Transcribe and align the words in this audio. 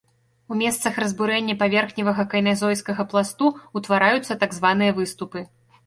У 0.53 0.55
месцах 0.61 0.95
разбурэння 1.03 1.55
паверхневага 1.61 2.27
кайназойскага 2.33 3.07
пласту 3.15 3.55
ўтвараюцца 3.81 4.43
так 4.47 4.51
званыя 4.61 4.91
выступы. 5.03 5.39